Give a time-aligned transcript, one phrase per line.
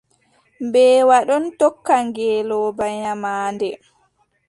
[0.65, 3.67] Mbeewa ɗon tokka ngeelooba nyamaande.